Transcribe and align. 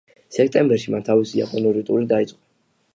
სექტემბერში 0.37 0.95
მან 0.95 1.05
თავისი 1.11 1.39
იაპონური 1.43 1.87
ტური 1.93 2.13
დაიწყო. 2.17 2.45